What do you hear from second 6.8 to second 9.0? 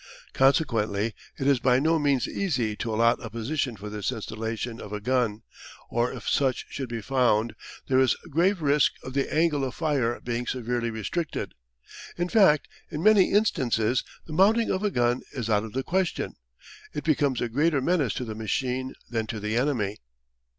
be found there is grave risk